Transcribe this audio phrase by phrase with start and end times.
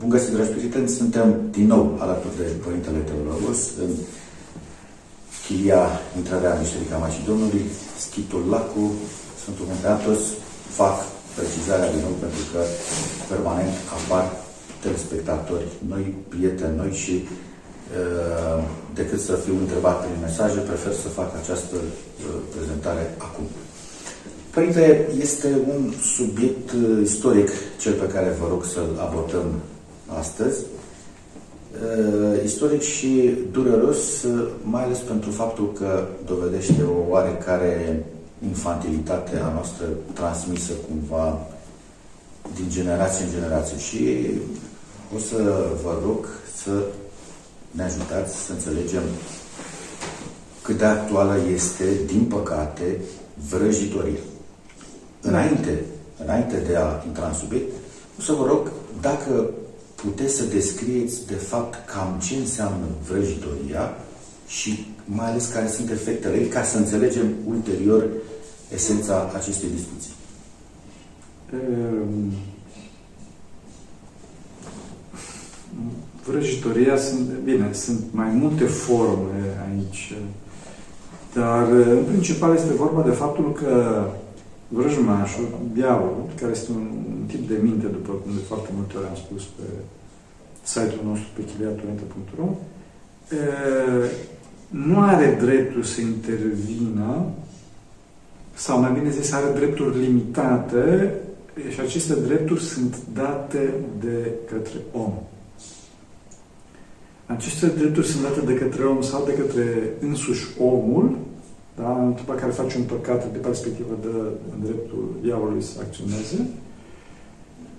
[0.00, 0.88] Bun găsit, dragi prieteni!
[1.00, 3.90] Suntem din nou alături de Părintele Teologos în
[5.44, 5.82] chilia
[6.20, 7.64] intrarea Biserica Mașii Domnului,
[8.04, 8.84] Schitul Lacu,
[9.40, 10.22] Sfântul Munte Atos.
[10.80, 10.96] Fac
[11.38, 12.60] precizarea din nou pentru că
[13.32, 14.24] permanent apar
[14.82, 18.58] telespectatori noi, prieteni noi și uh,
[18.98, 21.86] decât să fiu întrebat prin mesaje, prefer să fac această uh,
[22.54, 23.46] prezentare acum.
[24.54, 24.84] Părinte,
[25.24, 25.80] este un
[26.16, 27.48] subiect uh, istoric
[27.82, 29.48] cel pe care vă rog să-l abordăm
[30.16, 30.64] astăzi,
[31.72, 38.04] uh, istoric și dureros, uh, mai ales pentru faptul că dovedește o oarecare
[38.46, 41.46] infantilitate a noastră transmisă cumva
[42.54, 43.78] din generație în generație.
[43.78, 44.30] Și
[45.16, 45.36] o să
[45.82, 46.26] vă rog
[46.62, 46.70] să
[47.70, 49.02] ne ajutați să înțelegem
[50.62, 53.00] cât de actuală este, din păcate,
[53.50, 54.20] vrăjitoria.
[55.20, 55.84] Înainte,
[56.24, 57.72] înainte de a intra în subiect,
[58.18, 59.50] o să vă rog dacă
[60.02, 63.96] puteți să descrieți de fapt cam ce înseamnă vrăjitoria
[64.46, 68.06] și mai ales care sunt efectele ei, ca să înțelegem ulterior
[68.74, 70.12] esența acestei discuții.
[71.52, 72.32] Ehm,
[76.26, 80.14] vrăjitoria sunt, bine, sunt mai multe forme aici,
[81.34, 84.04] dar în principal este vorba de faptul că
[84.68, 86.86] vrăjmașul, diavolul, care este un,
[87.20, 89.62] un tip de minte, după cum de foarte multe ori am spus pe
[90.62, 92.48] site-ul nostru pe chiliatorente.ro,
[94.68, 97.24] nu are dreptul să intervină,
[98.54, 101.14] sau mai bine zis, are drepturi limitate
[101.72, 105.12] și aceste drepturi sunt date de către om.
[107.26, 111.18] Aceste drepturi sunt date de către om sau de către însuși omul,
[111.80, 112.02] da?
[112.04, 114.14] în clipa care face un păcat de perspectivă de
[114.64, 116.46] dreptul diavolului să acționeze.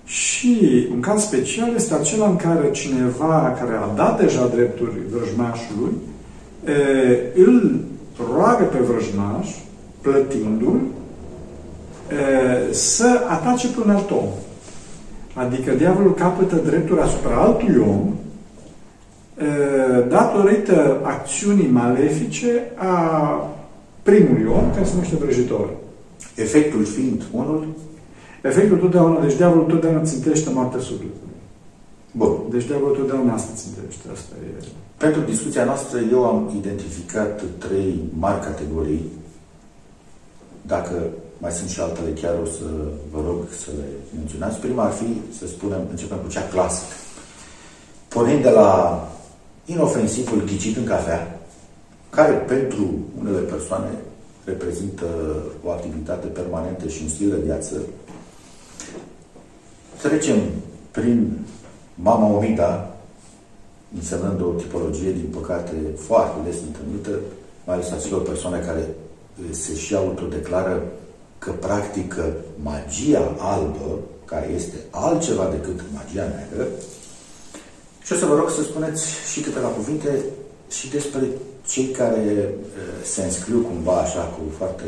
[0.04, 5.92] Și un caz special este acela în care cineva care a dat deja drepturi vrăjmașului
[6.64, 6.72] e,
[7.34, 7.80] îl
[8.34, 9.48] roagă pe vrăjmaș,
[10.00, 14.28] plătindu-l, e, să atace pe un alt om.
[15.34, 18.14] Adică diavolul capătă drepturi asupra altui om
[19.38, 19.44] e,
[20.08, 23.48] datorită acțiunii malefice a
[24.02, 25.70] primului om, care se numește vrăjitor.
[26.34, 27.66] Efectul fiind unul?
[28.42, 31.38] Efectul totdeauna, deci diavolul totdeauna țintește moartea sufletului.
[32.12, 32.36] Bun.
[32.50, 34.08] Deci diavolul totdeauna asta țintește.
[34.12, 34.64] Asta e...
[34.96, 39.04] Pentru discuția noastră, eu am identificat trei mari categorii.
[40.62, 40.94] Dacă
[41.38, 42.64] mai sunt și altele, chiar o să
[43.12, 43.84] vă rog să le
[44.16, 44.58] menționați.
[44.58, 46.94] Prima ar fi, să spunem, începem cu cea clasică.
[48.08, 48.72] Pornind de la
[49.64, 51.39] inofensivul ghicit în cafea,
[52.10, 52.90] care pentru
[53.20, 53.90] unele persoane
[54.44, 55.06] reprezintă
[55.64, 57.76] o activitate permanentă și un stil de viață,
[60.02, 60.36] trecem
[60.90, 61.38] prin
[61.94, 62.94] mama omida,
[63.94, 67.10] însemnând o tipologie, din păcate, foarte des întâlnită,
[67.66, 68.88] mai ales acelor persoane care
[69.50, 70.82] se și autodeclară
[71.38, 76.68] că practică magia albă, care este altceva decât magia neagră,
[78.02, 80.24] și o să vă rog să spuneți și câteva cuvinte
[80.70, 81.20] și despre
[81.66, 82.54] cei care
[83.02, 84.84] se înscriu cumva așa cu foarte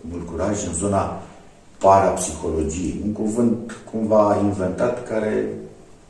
[0.00, 1.22] mult curaj în zona
[1.78, 5.48] parapsihologiei, un cuvânt cumva inventat care...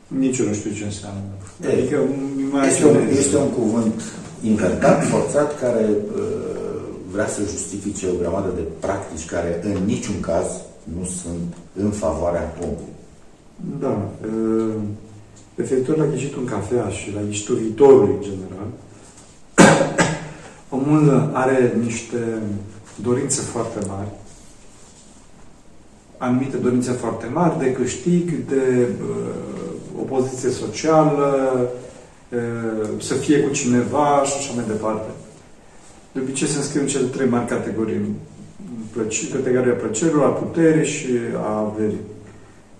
[0.07, 1.21] Nici eu nu știu ce înseamnă.
[1.63, 1.97] E, adică
[2.67, 4.01] este, un, este un cuvânt
[4.41, 6.21] inventat, forțat, care uh,
[7.11, 10.47] vrea să justifice o grămadă de practici care în niciun caz
[10.97, 12.93] nu sunt în favoarea omului.
[13.79, 14.09] Da.
[14.25, 14.73] Uh,
[15.55, 18.69] referitor la ghișitul în cafea și la ghișitul viitorului în general,
[20.77, 22.17] omul are niște
[23.01, 24.09] dorințe foarte mari,
[26.17, 31.59] anumite dorințe foarte mari de câștig, de uh, o poziție socială,
[32.29, 35.09] uh, să fie cu cineva și așa mai departe.
[36.11, 38.15] De obicei se înscriu în cele trei mari categorii.
[39.33, 41.99] Categoria plăcerilor, a puterii și a averii.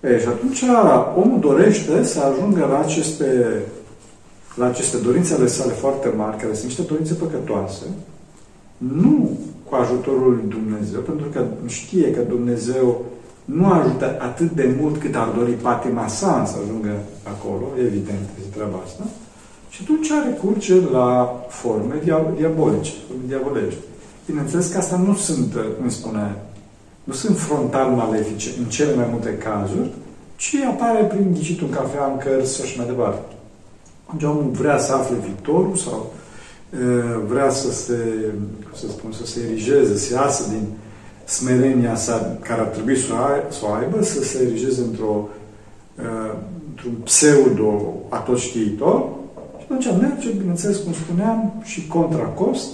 [0.02, 0.64] E, și atunci
[1.16, 3.62] omul dorește să ajungă la aceste
[4.54, 7.84] la aceste dorințe ale sale foarte mari, care sunt niște dorințe păcătoase,
[8.76, 9.38] nu
[9.68, 13.04] cu ajutorul lui Dumnezeu, pentru că știe că Dumnezeu
[13.44, 18.54] nu ajută atât de mult cât ar dori patima sa să ajungă acolo, evident, este
[18.54, 19.04] treaba asta,
[19.68, 21.94] și atunci recurge la forme
[22.36, 23.80] diabolice, forme diavolești.
[24.26, 26.36] Bineînțeles că asta nu sunt, cum spune,
[27.04, 29.90] nu sunt frontal malefice în cele mai multe cazuri,
[30.36, 33.34] ci apare prin ghicitul în cafea, în cărți și așa mai departe.
[34.06, 36.12] Atunci omul vrea să afle viitorul sau
[37.26, 37.98] vrea să se,
[38.74, 40.66] să spun, să se erigeze, să iasă din
[41.24, 43.12] smerenia sa care ar trebui să
[43.62, 45.28] o aibă, să se erigeze într-o
[45.98, 46.34] uh,
[46.68, 49.08] într-un pseudo atotștiitor
[49.58, 52.68] și atunci merge, bineînțeles, cum spuneam, și contra cost,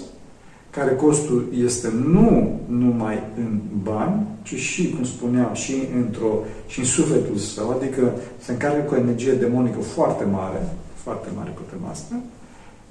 [0.71, 6.85] care costul este nu numai în bani, ci și, cum spuneam, și, într-o, și în
[6.85, 11.91] sufletul său, adică se încarcă cu o energie demonică foarte mare, foarte mare pe tema
[11.91, 12.15] asta,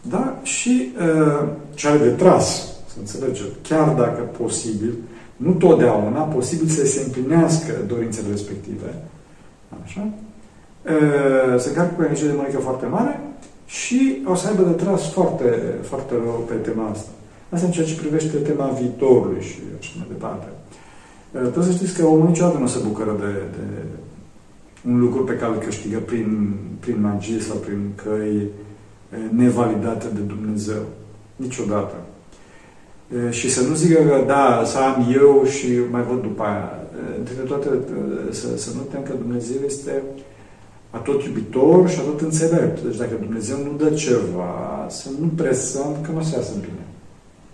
[0.01, 0.39] da?
[0.43, 4.93] și uh, ce are de tras, să înțelegem, chiar dacă posibil,
[5.35, 8.93] nu totdeauna, posibil să se împlinească dorințele respective,
[9.83, 10.07] așa,
[10.85, 13.19] uh, se încarcă cu o energie demonică foarte mare
[13.65, 17.09] și o să aibă de tras foarte, foarte rău pe tema asta.
[17.49, 20.47] Asta în ceea ce privește tema viitorului și așa mai departe.
[21.31, 23.67] Uh, trebuie să știți că omul niciodată nu se bucură de, de
[24.89, 30.19] un lucru pe care îl câștigă prin, prin magie sau prin căi uh, nevalidate de
[30.19, 30.83] Dumnezeu.
[31.35, 31.95] Niciodată.
[33.15, 36.71] Uh, și să nu zică că da, să am eu și mai văd după aia.
[37.17, 37.69] Între toate,
[38.29, 40.03] să, să nu uităm că Dumnezeu este
[40.89, 42.81] atot iubitor și atot înțelept.
[42.81, 46.86] Deci dacă Dumnezeu nu dă ceva, să nu presăm că nu se iasă bine.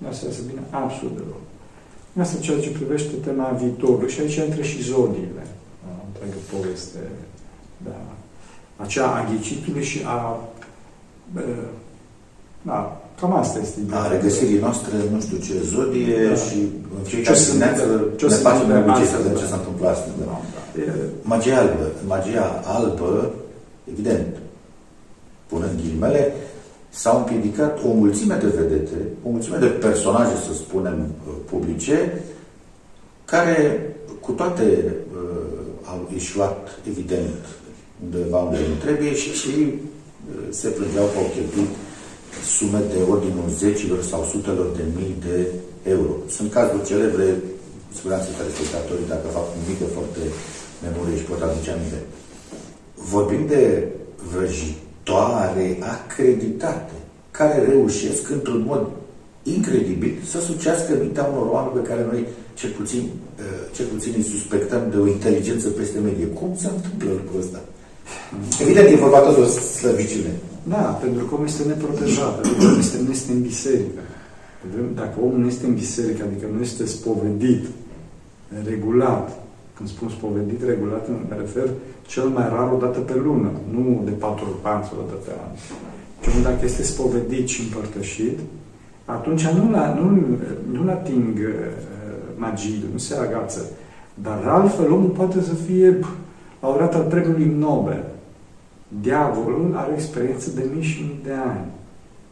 [0.09, 1.43] Asta se bine absolut deloc.
[2.23, 4.09] Asta ceea ce privește tema viitorului.
[4.09, 5.43] Și aici intră și zodiile.
[6.07, 6.99] Întreagă poveste.
[7.85, 7.97] Da.
[8.75, 10.39] Aceea a ghicitului și a...
[12.61, 13.99] Da, cam asta este ideea.
[13.99, 16.35] A regăsirii noastre, nu știu ce zodie da.
[16.35, 16.57] și
[16.97, 17.83] în fiecare dimineață
[18.21, 20.15] ne facem de obicei să vedem ce s-a întâmplat astăzi.
[20.19, 20.25] Da.
[20.25, 20.93] Da.
[21.21, 21.91] Magia albă.
[22.07, 23.31] Magia albă,
[23.91, 24.37] evident,
[25.47, 26.33] punând ghilimele,
[27.01, 32.23] s-au împiedicat o mulțime de vedete, o mulțime de personaje, să spunem, uh, publice,
[33.25, 33.57] care
[34.19, 34.67] cu toate
[35.15, 37.41] uh, au ieșuat, evident,
[38.03, 41.73] undeva unde nu trebuie și, și uh, se plângeau că au cheltuit
[42.57, 45.37] sume de ordinul zecilor sau sutelor de mii de
[45.95, 46.13] euro.
[46.35, 47.25] Sunt cazuri celebre,
[47.95, 50.25] siguranță că respectatorii, dacă fac un mic efort de
[50.85, 51.99] memorie și pot aduce aminte.
[53.13, 53.63] Vorbim de
[54.31, 56.93] vrăjit sectoare acreditate
[57.31, 58.87] care reușesc într-un mod
[59.43, 63.03] incredibil să sucească mintea unor oameni pe care noi cel puțin,
[63.39, 63.43] uh,
[63.75, 66.25] cel puțin îi suspectăm de o inteligență peste medie.
[66.25, 67.59] Cum se întâmplă lucrul ăsta?
[68.61, 69.45] Evident, e vorba tot de o
[69.79, 70.33] slăbiciune.
[70.63, 74.01] Da, pentru că omul este neprotejat, pentru că omul este, nu este în biserică.
[74.95, 77.63] Dacă omul nu este în biserică, adică nu este spovedit,
[78.71, 79.43] regulat,
[79.75, 81.67] când spun spovedit regulat, mă refer
[82.07, 85.01] cel mai rar o dată pe lună, nu de patru ori pe an sau o
[85.05, 85.51] dată pe an.
[86.21, 88.39] Deci dacă este spovedit și împărtășit,
[89.05, 90.37] atunci nu-l nu,
[90.71, 91.53] nu ating uh,
[92.35, 93.69] magiile, nu se agață.
[94.13, 95.99] Dar altfel omul poate să fie
[96.61, 98.03] laureat al premiului Nobel.
[99.01, 101.65] Diavolul are experiență de mii și mii de ani.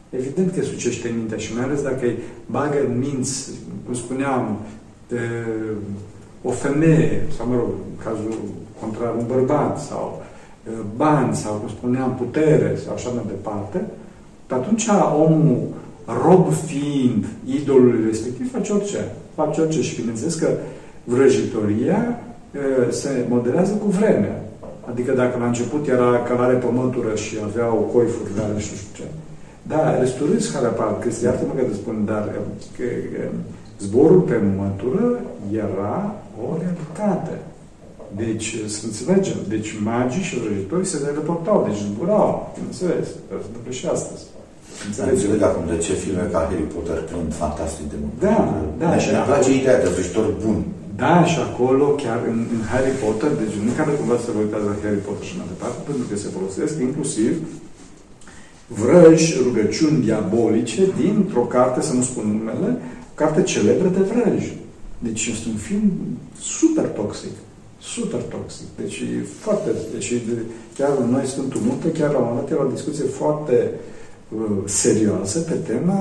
[0.09, 3.51] Evident că sucește în mintea și mai ales dacă îi bagă în minți,
[3.85, 4.57] cum spuneam,
[5.07, 5.19] de
[6.41, 8.33] o femeie, sau mă rog, în cazul
[8.81, 10.21] contrar un bărbat, sau
[10.95, 13.81] bani, sau, cum spuneam, putere, sau așa mai departe,
[14.47, 14.87] atunci
[15.27, 15.61] omul,
[16.25, 19.11] rob fiind idolului respectiv, face orice.
[19.35, 20.49] Face orice și bineînțeles că
[21.03, 22.19] vrăjitoria
[22.89, 24.43] se modelează cu vremea.
[24.89, 28.77] Adică dacă la început era călare pe mătură și avea o coi furgare și nu
[28.77, 29.03] știu ce.
[29.67, 32.39] Da, resturând scala că iartă-mă că te spun, dar că,
[32.77, 32.83] că,
[33.79, 35.19] zborul pe mătură
[35.51, 37.37] era o realitate.
[38.15, 43.85] Deci, să înțelegem, deci magii și vrăjitorii se teleportau, deci zburau, bineînțeles, se întâmplă și
[43.95, 44.23] astăzi.
[45.11, 48.15] Înțeleg acum de ce filme ca Harry Potter prind fantastic de mult.
[48.27, 48.37] Da,
[48.83, 48.89] da.
[49.03, 50.59] Și ne place ideea de vrăjitor bun.
[51.03, 54.67] Da, și acolo, chiar în, în Harry Potter, deci nu care cumva să vă uitați
[54.69, 57.33] la Harry Potter și mai departe, pentru că se folosesc inclusiv
[58.79, 62.69] vrăji, rugăciuni diabolice dintr-o carte, să nu spun numele,
[63.13, 64.57] carte celebră de vrăji.
[65.07, 65.91] Deci este un film
[66.39, 67.35] super toxic.
[67.81, 68.67] Super toxic.
[68.81, 69.03] Deci
[69.39, 69.69] foarte...
[69.93, 70.13] Deci
[70.77, 73.71] chiar noi Sfântul Munte, chiar am avut o discuție foarte
[74.29, 75.99] uh, serioasă pe tema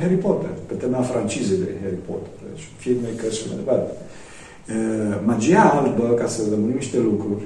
[0.00, 2.32] Harry Potter, pe tema francizei de Harry Potter.
[2.52, 3.92] Deci filme, cărți și mai departe.
[4.68, 7.42] Uh, magia albă, ca să lămurim niște lucruri,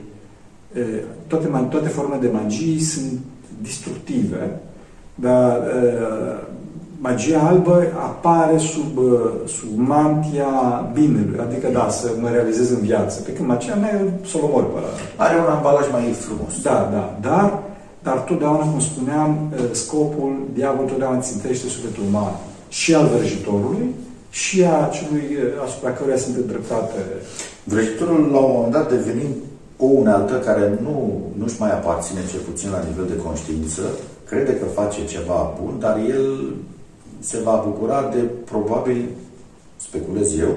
[0.76, 3.18] uh, toate, toate formele de magie sunt
[3.62, 4.60] destructive,
[5.14, 6.47] dar uh,
[7.00, 10.50] magia albă apare sub, uh, sub mantia
[10.92, 13.20] binelui, adică da, să mă realizez în viață.
[13.20, 14.00] Pe când magia mea
[14.30, 14.78] să o omor pe
[15.16, 16.62] Are un ambalaj mai frumos.
[16.62, 17.58] Da, da, dar,
[18.02, 22.32] dar totdeauna, cum spuneam, uh, scopul, diavolul totdeauna țintește sufletul uman
[22.68, 23.94] și al vrăjitorului
[24.30, 27.00] și a celui uh, asupra căruia sunt îndreptate.
[27.64, 29.34] Vrăjitorul, la un moment dat, devenind
[29.76, 33.82] o unealtă care nu, nu-și mai aparține, cel puțin la nivel de conștiință,
[34.28, 36.26] crede că face ceva bun, dar el
[37.18, 39.04] se va bucura de, probabil,
[39.76, 40.56] speculez eu,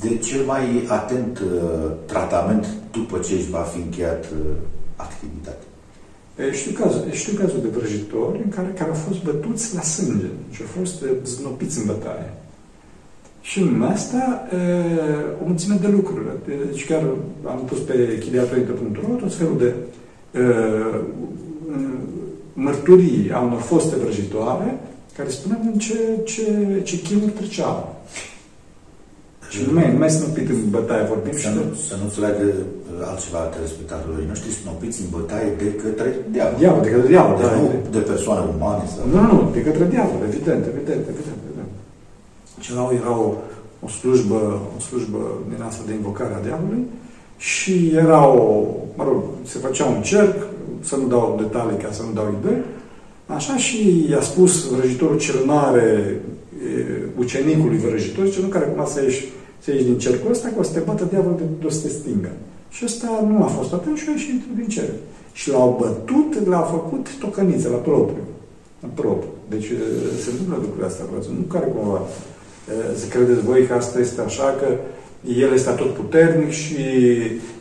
[0.00, 4.52] de cel mai atent uh, tratament după ce își va fi încheiat uh,
[4.96, 5.68] activitatea.
[6.52, 10.62] Știu cazul, știu cazul de vrăjitori în care, care au fost bătuți la sânge și
[10.62, 12.32] au fost znopiți în bătaie.
[13.40, 14.48] Și în asta
[15.42, 16.24] o mulțime de lucruri.
[16.70, 17.02] Deci chiar
[17.44, 19.74] am pus pe chiliatorinte.ro tot felul de
[20.40, 21.00] uh,
[22.52, 24.78] mărturii a unor foste vrăjitoare
[25.16, 26.44] care spuneau în ce, ce,
[26.88, 27.76] ce chinuri treceau.
[29.50, 32.44] Și nu mai, nu mai snopit în bătaie vorbim să nu, să nu înțeleagă
[33.10, 36.58] altceva telespectatorii noștri, snopiți în bătaie de către diavol.
[36.58, 37.54] Diavol, de către diavol, de, da.
[37.56, 38.84] Nu de persoane umane.
[38.92, 39.02] Sau...
[39.14, 41.40] Nu, nu, de către diavol, evident, evident, evident.
[41.46, 41.72] evident.
[42.62, 43.20] Și erau, erau
[43.84, 44.40] o slujbă,
[44.76, 45.20] o slujbă
[45.50, 46.84] din asta de invocare a diavolului
[47.36, 48.42] și era o,
[48.96, 50.36] mă rog, se făcea un cerc,
[50.80, 52.60] să nu dau detalii ca să nu dau idei,
[53.26, 56.20] așa și i-a spus vrăjitorul cel mare
[57.18, 59.24] ucenicului vrăjitor, zice, nu care acum să ieși,
[59.58, 61.80] să ieși din cercul ăsta, că o să te bată diavolul de, de o să
[61.80, 62.32] te stingă.
[62.68, 64.88] Și ăsta nu a fost atunci și a ieșit din cer.
[65.32, 68.24] Și l-au bătut, l-au făcut tocăniță la propriu.
[68.82, 69.30] La propriu.
[69.48, 69.66] Deci
[70.22, 71.26] se întâmplă lucrurile astea, frate.
[71.38, 72.02] Nu care cumva
[72.96, 74.66] să credeți voi că asta este așa, că
[75.38, 76.76] el este tot puternic și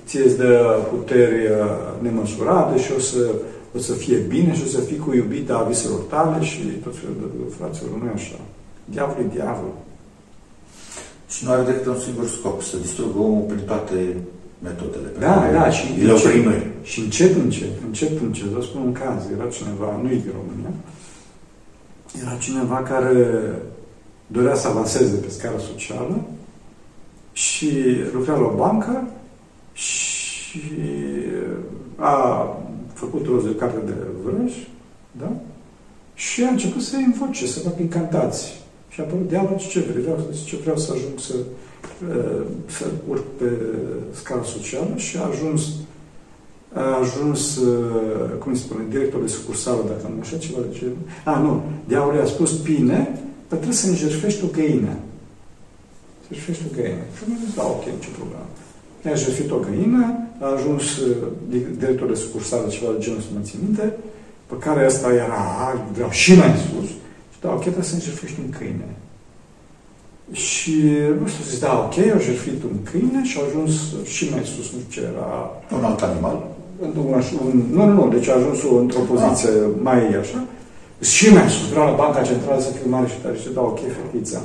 [0.08, 1.50] ție îți dă puteri
[2.02, 3.32] nemăsurate și o să,
[3.76, 6.98] o să fie bine și o să fii cu iubita a viselor tale și tot
[6.98, 8.40] felul de fraților, nu e așa.
[8.86, 9.74] Diavolul e diavol.
[11.30, 14.16] Și nu are decât un singur scop, să distrugă omul prin toate
[14.60, 15.10] metodele.
[15.20, 16.68] Da, da, și le oprim noi.
[16.84, 20.74] Și încet, încet, încet, încet, vă spun un caz, era cineva, nu e din România,
[22.22, 23.40] era cineva care
[24.28, 26.26] dorea să avanseze pe scară socială
[27.32, 27.72] și
[28.14, 29.08] lucra la o bancă
[29.74, 30.62] și
[31.96, 32.48] a
[32.96, 34.54] făcut rost de carte de vrăj,
[35.22, 35.32] da?
[36.14, 38.54] Și a început să invoce, să facă incantații.
[38.90, 40.02] Și a apărut diavolul, ce vrei?
[40.02, 41.36] Vreau, ce vreau să ajung să,
[42.10, 43.50] uh, să urc pe
[44.12, 45.62] scară socială și a ajuns
[46.76, 50.86] a ajuns, uh, cum îi spune, directorul de sucursală, dacă nu așa ceva de ce...
[51.24, 54.94] A, nu, diavolul i-a spus, bine, dar trebuie să-mi jertfești o găină.
[56.22, 57.04] Să jertfești o găină.
[57.16, 58.48] Și am zis, da, ok, ce problemă.
[59.06, 61.16] I-a jertfit o găină, a ajuns uh,
[61.78, 63.94] directorul de sucursală, ceva de genul, să mă țin minte,
[64.46, 65.44] pe care ăsta era,
[65.94, 66.90] vreau și mai sus,
[67.34, 68.90] și da, ok, trebuie să-mi jertfești un câine.
[70.32, 70.76] Și,
[71.20, 73.72] nu știu, zis, da, ok, au jertfit un câine și au ajuns
[74.14, 75.30] și mai sus, nu știu ce era...
[75.78, 76.38] Un alt animal?
[76.80, 76.92] Un,
[77.46, 79.70] un, nu, nu, nu, deci a ajuns într-o poziție ah.
[79.82, 80.40] mai așa.
[81.02, 83.38] Și mai sus, vreau la Banca Centrală să fiu mare și tare.
[83.38, 84.42] Și da, ok, fetița.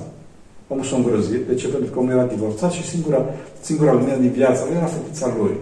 [0.69, 1.43] Omul s-a îngrozit.
[1.51, 1.67] De ce?
[1.69, 3.21] Pentru că omul era divorțat și singura,
[3.61, 5.57] singura lumină din viața lui era fetița lui.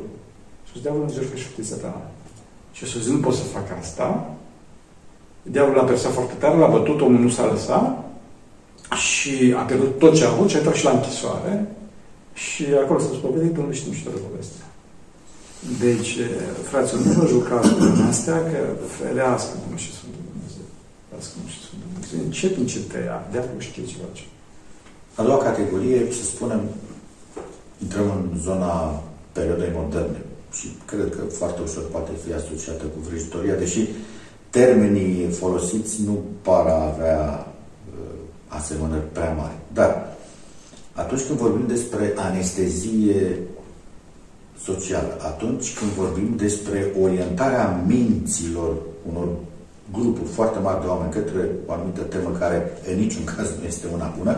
[0.69, 2.11] Și zis, diavolul nu și fetița ta.
[2.73, 4.31] Și să zic, nu pot să fac asta.
[5.43, 8.05] Diavolul l-a persat foarte tare, l-a bătut, omul nu s-a lăsat
[9.09, 11.67] și a pierdut tot ce a avut și a intrat și la închisoare.
[12.33, 14.67] Și acolo s-a spovedit, nu știm și toată povestea.
[15.85, 16.13] Deci,
[16.71, 18.61] fraților, nu vă jucați cu astea, că
[18.99, 20.67] ferească Dumnezeu și Sfântul Dumnezeu.
[21.07, 22.19] Ferească și Sfântul Dumnezeu.
[22.25, 23.19] Încet, încet te ia.
[23.31, 24.25] De-aia știe ceva ce.
[25.15, 26.61] A doua categorie, să spunem,
[27.83, 30.21] intrăm în zona perioadei moderne
[30.53, 33.89] și cred că foarte ușor poate fi asociată cu vrăjitoria, deși
[34.51, 37.47] termenii folosiți nu par a avea
[37.93, 39.57] uh, asemănări prea mari.
[39.73, 40.17] Dar
[40.93, 43.39] atunci când vorbim despre anestezie
[44.65, 48.77] socială, atunci când vorbim despre orientarea minților
[49.09, 49.29] unor
[49.93, 53.87] grupuri foarte mari de oameni către o anumită temă care în niciun caz nu este
[53.93, 54.37] una bună,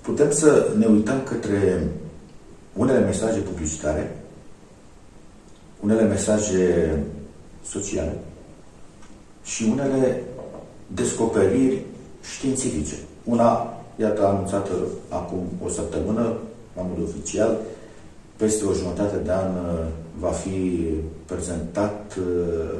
[0.00, 1.88] putem să ne uităm către
[2.72, 4.16] unele mesaje publicitare,
[5.80, 6.98] unele mesaje
[7.64, 8.18] sociale
[9.44, 10.22] și unele
[10.86, 11.82] descoperiri
[12.36, 12.94] științifice.
[13.24, 14.72] Una, iată, anunțată
[15.08, 16.36] acum o săptămână,
[16.76, 17.56] la mod oficial,
[18.36, 19.86] peste o jumătate de an uh,
[20.18, 20.84] va fi
[21.26, 22.78] prezentat uh,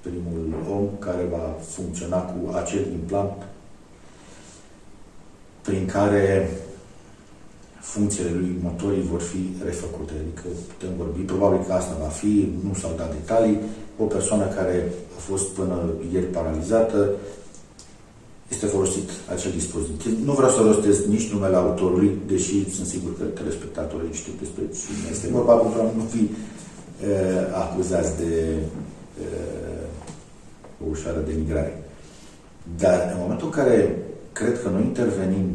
[0.00, 3.42] primul om care va funcționa cu acel implant
[5.62, 6.50] prin care
[7.92, 10.14] funcțiile lui motorii vor fi refăcute.
[10.22, 12.32] Adică putem vorbi, probabil că asta va fi,
[12.66, 13.58] nu s-au dat detalii,
[14.02, 14.76] o persoană care
[15.16, 15.76] a fost până
[16.12, 17.10] ieri paralizată,
[18.48, 20.12] este folosit acel dispozitiv.
[20.24, 25.08] Nu vreau să rostez nici numele autorului, deși sunt sigur că telespectatorii știu despre cine
[25.10, 26.30] este vorba, pentru a nu fi uh,
[27.64, 28.32] acuzați de
[29.24, 29.86] uh,
[30.82, 31.72] o ușoară denigrare.
[32.78, 33.98] Dar în momentul în care
[34.32, 35.46] cred că noi intervenim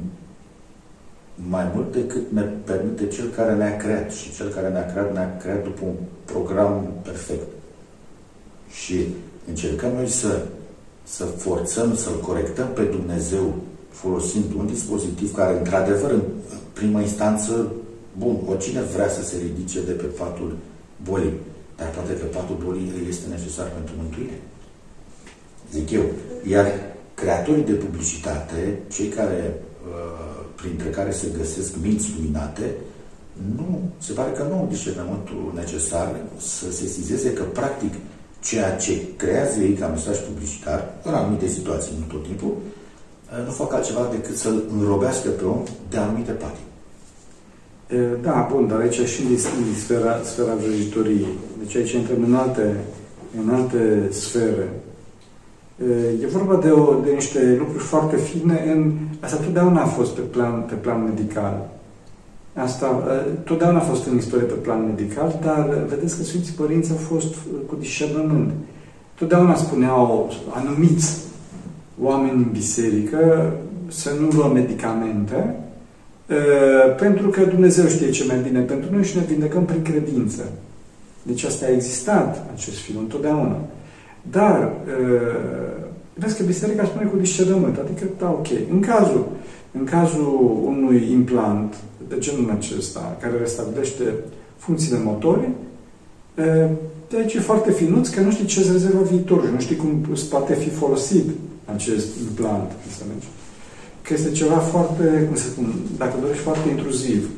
[1.49, 5.37] mai mult decât ne permite cel care ne-a creat și cel care ne-a creat, ne-a
[5.37, 7.47] creat după un program perfect.
[8.69, 9.07] Și
[9.47, 10.45] încercăm noi să
[11.15, 13.53] să forțăm, să-L corectăm pe Dumnezeu
[13.89, 16.21] folosind un dispozitiv care, într-adevăr, în
[16.73, 17.71] primă instanță,
[18.17, 20.57] bun, oricine vrea să se ridice de pe fatul
[21.03, 21.33] bolii,
[21.77, 24.41] dar poate că patul bolii este necesar pentru mântuire.
[25.71, 26.03] Zic eu.
[26.47, 26.65] Iar
[27.13, 29.53] creatorii de publicitate, cei care,
[29.87, 32.73] uh, printre care se găsesc minți luminate,
[33.55, 37.93] nu, se pare că nu au discernământul necesar să se sizeze că, practic,
[38.41, 43.51] ceea ce creează ei ca mesaj publicitar, în anumite situații, nu tot timpul, uh, nu
[43.51, 46.67] fac altceva decât să-l înrobească pe om de anumite patii.
[48.21, 51.27] Da, bun, dar aici și în sfera, sfera vrăjitoriei.
[51.59, 52.75] Deci aici intrăm în alte,
[53.41, 54.69] în alte sfere.
[56.21, 58.63] E vorba de, o, de niște lucruri foarte fine.
[58.75, 61.69] În, asta totdeauna a fost pe plan, pe plan medical.
[62.53, 63.03] Asta
[63.43, 67.35] totdeauna a fost în istorie pe plan medical, dar vedeți că Sfinții Părinți au fost
[67.67, 68.51] cu discernământ.
[69.15, 71.17] Totdeauna spuneau anumiți
[72.01, 73.53] oameni în biserică
[73.87, 75.55] să nu luăm medicamente,
[76.97, 80.41] pentru că Dumnezeu știe ce mai bine pentru noi și ne vindecăm prin credință.
[81.23, 83.57] Deci asta a existat, acest film, întotdeauna.
[84.31, 84.73] Dar,
[86.13, 89.27] vezi că biserica spune cu discernământ, adică, da, ok, în cazul,
[89.71, 91.75] în cazul unui implant
[92.07, 94.03] de genul acesta, care restabilește
[94.57, 95.53] funcțiile motorii,
[97.09, 99.75] de aici e foarte finuț că nu știi ce se rezervă viitorul și nu știi
[99.75, 101.29] cum poate fi folosit
[101.65, 103.27] acest implant, înțelegi?
[104.09, 107.29] că este ceva foarte, cum să spun, dacă dorești, foarte intruziv.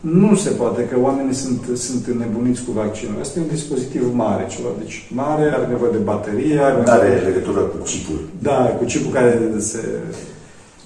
[0.00, 3.20] Nu se poate că oamenii sunt, sunt nebuniți cu vaccinul.
[3.20, 4.68] Asta e un dispozitiv mare, ceva.
[4.78, 6.58] Deci mare, are nevoie de baterie.
[6.58, 6.96] Are, nevoie...
[6.96, 8.18] are legătură cu chipul.
[8.42, 9.80] Da, cu chipul care se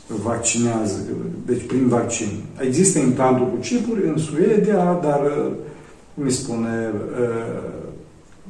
[0.07, 0.97] vaccinează,
[1.47, 2.29] deci prin vaccin.
[2.59, 5.21] Există implantul cu chipuri în Suedia, dar,
[6.14, 6.93] cum îi spune,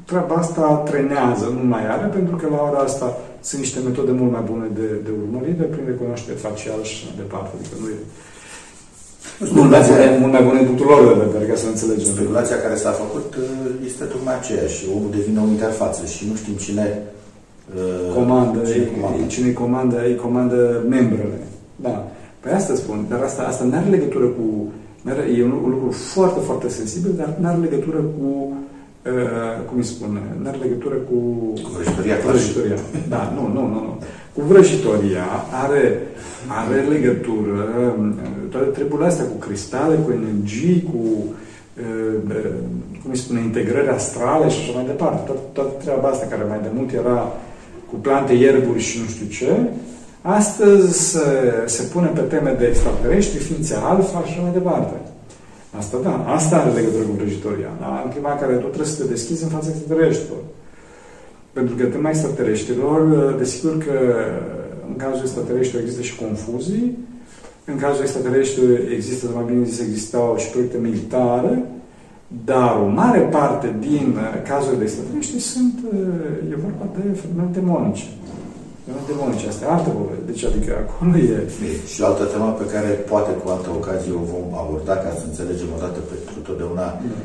[0.05, 4.33] treaba asta trenează, nu mai are, pentru că la ora asta sunt niște metode mult
[4.33, 7.51] mai bune de, de urmărire prin recunoaștere facial și mai departe.
[7.59, 7.99] Adică nu e...
[9.41, 12.13] Mult mai, bune, mult mai bune punctul lor de vedere, ca să înțelegem.
[12.15, 13.47] Speculația care s-a făcut uh,
[13.89, 14.87] este tocmai aceeași.
[14.97, 16.87] Omul devine o interfață și nu știm cine
[17.77, 21.41] uh, comandă, cine comandă, cine comandă, îi comandă membrele.
[21.77, 22.09] Da.
[22.41, 24.73] Păi asta spun, dar asta, asta nu are legătură cu...
[25.39, 28.53] E un, un lucru foarte, foarte sensibil, dar nu are legătură cu
[29.07, 31.19] Uh, cum îi spune, nu are legătură cu...
[31.63, 32.17] Cu vrăjitoria.
[32.25, 32.79] vrăjitoria.
[33.09, 33.93] Da, nu, nu, nu, nu.
[34.35, 35.27] Cu vrăjitoria
[35.65, 36.03] are,
[36.61, 37.59] are legătură,
[37.99, 38.15] um,
[38.51, 41.01] toate treburile astea cu cristale, cu energii, cu,
[41.81, 42.43] uh,
[43.03, 45.21] cum îi spune, integrări astrale și așa mai departe.
[45.27, 47.33] Toată, toată treaba asta care mai de mult era
[47.91, 49.53] cu plante, ierburi și nu știu ce,
[50.23, 51.27] astăzi se,
[51.67, 54.95] se pune pe teme de extraterestri, ființe alfa și așa mai departe.
[55.79, 57.71] Asta da, asta are legătură cu vrăjitoria.
[57.81, 58.03] Da?
[58.05, 60.43] În clima în care tu trebuie să te deschizi în fața extraterestrilor.
[61.53, 63.01] Pentru că tema extraterestrilor,
[63.39, 63.97] desigur că
[64.89, 66.99] în cazul extraterestrilor există și confuzii,
[67.65, 71.65] în cazul extraterestrilor există, mai bine zis, existau și proiecte militare,
[72.45, 74.07] dar o mare parte din
[74.49, 75.75] cazurile de extraterestri sunt,
[76.53, 78.07] e vorba de fenomene demonice.
[78.85, 80.25] Fenomene demonice, asta e altă poveste.
[80.31, 81.37] Deci, adică acolo e...
[81.93, 85.25] Și o altă temă pe care poate cu altă ocazie o vom aborda ca să
[85.27, 87.23] înțelegem odată pentru totdeauna mm.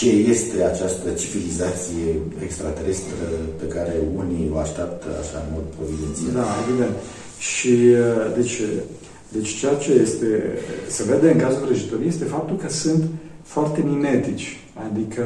[0.00, 2.06] Ce este această civilizație
[2.46, 3.14] extraterestră
[3.60, 6.32] pe care unii o așteaptă așa în mod providențial.
[6.40, 6.94] Da, evident.
[7.38, 7.74] Și
[8.36, 8.56] deci,
[9.28, 10.28] deci ceea ce este,
[10.88, 13.02] se vede în cazul vrăjitorii este faptul că sunt
[13.42, 14.48] foarte mimetici.
[14.90, 15.22] Adică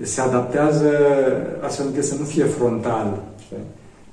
[0.00, 0.90] se adaptează
[1.66, 3.22] astfel încât să nu fie frontal.
[3.44, 3.56] Știi?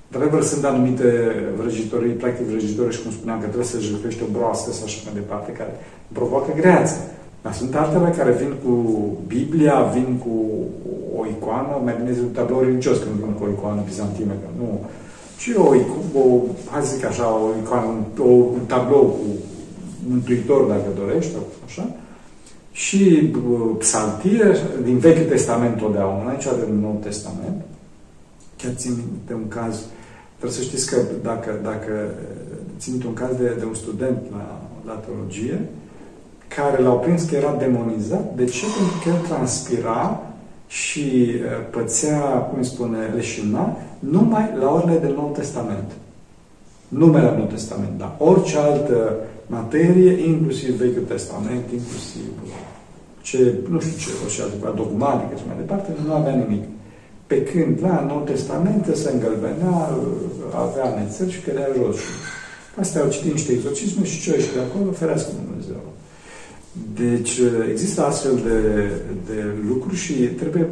[0.07, 1.09] Într-adevăr, sunt anumite
[1.57, 5.13] vrăjitorii, practic vrăjitori și cum spuneam, că trebuie să jăcăște o broască sau așa mai
[5.13, 5.73] departe, care
[6.11, 6.95] provoacă greață.
[7.41, 8.73] Dar sunt altele care vin cu
[9.27, 10.33] Biblia, vin cu
[11.17, 14.49] o icoană, mai bine zic un tablou religios când vin cu o icoană bizantină, că
[14.57, 14.79] nu.
[15.37, 15.67] Ci o,
[16.19, 19.25] o hai să zic așa, o icoană, un, o, un tablou cu
[20.09, 21.31] mântuitor, dacă dorești,
[21.65, 21.95] așa.
[22.71, 27.61] Și uh, psaltire din Vechiul Testament totdeauna, niciodată din Nou Testament.
[28.57, 28.93] Chiar țin
[29.27, 29.85] de un caz uh,
[30.41, 31.93] Trebuie să știți că dacă, dacă
[32.79, 35.61] țin un caz de, de un student la, la teologie,
[36.55, 38.35] care l-au prins că era demonizat.
[38.35, 38.65] De ce?
[38.77, 40.21] Pentru că el transpira
[40.67, 41.05] și
[41.69, 45.91] pățea, cum îi spune, leșina, numai la orele del Nou Testament.
[46.87, 49.15] Numele la Nou Testament, dar orice altă
[49.47, 52.29] materie, inclusiv Vechiul Testament, inclusiv
[53.21, 56.63] ce, nu știu ce, orice altă dogmatică și mai departe, nu avea nimic.
[57.27, 59.89] Pe când la Nou Testament se îngălbenea,
[60.65, 61.97] avea nețări și cădea jos.
[62.79, 65.81] Astea au citit niște exorcisme și ce și de acolo, ferească Dumnezeu.
[66.95, 68.59] Deci există astfel de,
[69.33, 70.67] de lucruri și trebuie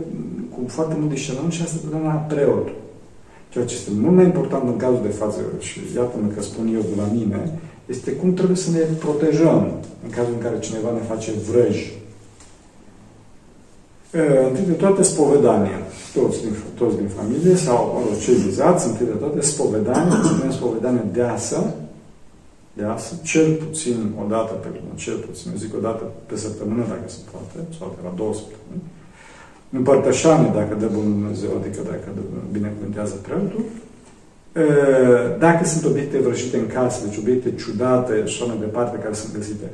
[0.53, 2.67] cu foarte mult discernământ și asta totdeauna preot.
[3.49, 6.81] Ceea ce este mult mai important în cazul de față, și iată-mă că spun eu
[6.81, 9.71] de la mine, este cum trebuie să ne protejăm
[10.03, 11.75] în cazul în care cineva ne face vrăj
[14.47, 15.79] Întâi de toate, spovedania.
[16.13, 20.51] Toți din, toți din familie sau, mă rog, cei vizați, întâi de toate, spovedania, ținem
[20.59, 21.73] spovedania deasă,
[22.79, 26.83] deasă, cel puțin o dată pe lună, cel puțin, eu zic o dată pe săptămână,
[26.93, 28.83] dacă se poate, sau pe la două săptămâni.
[29.79, 32.07] Împărtășanie, dacă dă Bunul Dumnezeu, adică dacă
[32.51, 33.63] binecuvântează preotul.
[35.39, 39.33] Dacă sunt obiecte vrăjite în casă, deci obiecte ciudate și așa mai departe, care sunt
[39.35, 39.67] găsite,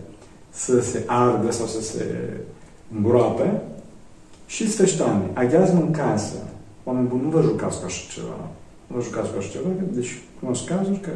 [0.50, 2.04] să se ardă sau să se
[2.96, 3.62] îngroape,
[4.46, 6.36] și sfeștani, aghiazmă în casă.
[6.84, 8.39] Oameni buni, nu vă jucați cu așa ceva.
[8.88, 11.12] Nu vă jucați cu așa ceva, deci cunosc cazuri că,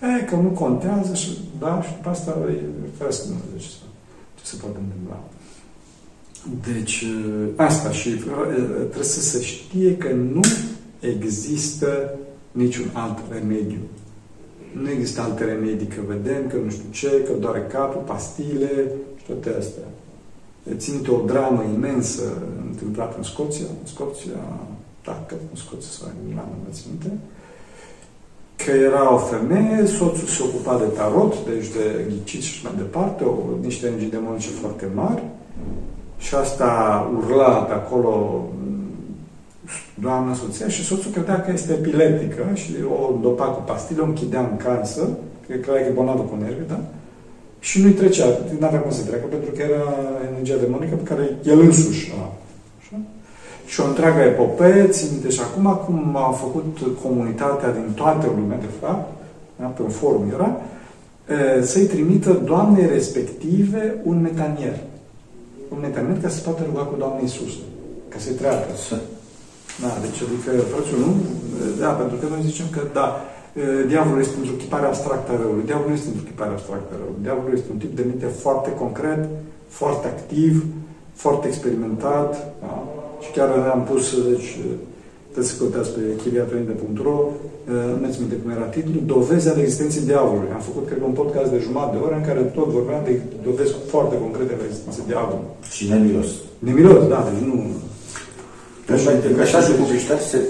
[0.00, 2.60] e, că nu contează și, da, și după asta e
[2.98, 3.66] feresc nu ce,
[4.34, 5.24] ce se poate întâmpla.
[6.72, 7.04] Deci,
[7.56, 10.40] asta și trebuie să se știe că nu
[11.00, 12.18] există
[12.52, 13.80] niciun alt remediu.
[14.72, 19.24] Nu există alte remedii, că vedem, că nu știu ce, că doare capul, pastile și
[19.26, 19.88] toate astea.
[20.76, 22.22] Ținte o dramă imensă
[22.70, 24.40] întâmplată în Scoția, în Scoția,
[25.04, 27.18] da, că în Scoția sau în Irlanda, nu ținte,
[28.64, 33.24] că era o femeie, soțul se ocupa de tarot, deci de ghicit și mai departe,
[33.24, 35.22] o, niște energii demonice foarte mari,
[36.18, 36.68] și asta
[37.16, 38.42] urla pe acolo
[39.94, 44.40] doamna soția și soțul credea că este epileptică și o dopa cu pastile, o închidea
[44.40, 45.08] în casă,
[45.46, 46.80] că credea că e bolnavă cu nervi, da?
[47.60, 48.26] și nu-i trecea,
[48.58, 49.94] nu avea cum să treacă, pentru că era
[50.32, 52.32] energia demonică pe care el însuși a.
[53.66, 53.74] Așa?
[53.74, 58.58] Și o întreagă epopee, țin minte și acum, cum a făcut comunitatea din toată lumea,
[58.58, 59.06] de fapt,
[59.60, 59.66] da?
[59.66, 60.50] pe un forum era,
[61.62, 64.76] să-i trimită doamnei respective un metanier.
[65.68, 67.52] Un metanier ca să poată ruga cu Doamne Iisus.
[68.08, 68.68] Ca să-i treacă.
[69.82, 71.10] Da, deci adică, frățul, nu?
[71.82, 73.06] Da, pentru că noi zicem că, da,
[73.92, 75.64] diavolul este într-o chipare abstractă a răului.
[75.64, 77.24] Diavolul nu este într-o chipare abstractă a răului.
[77.26, 79.22] Diavolul este un tip de minte foarte concret,
[79.68, 80.52] foarte activ,
[81.14, 82.30] foarte experimentat.
[82.62, 82.74] Da?
[83.24, 84.48] Și chiar am pus, deci,
[85.32, 87.18] trebuie să căutați pe chiriatrăinde.ro,
[88.00, 90.54] nu ți minte cum era titlul, dovezi ale existenței diavolului.
[90.54, 93.72] Am făcut, cred un podcast de jumătate de oră în care tot vorbeam de dovezi
[93.92, 95.50] foarte concrete ale existenței diavolului.
[95.74, 96.30] Și nemilos.
[96.58, 97.56] Nemilos, da, deci nu...
[98.86, 100.40] Deci, așa de publicitate se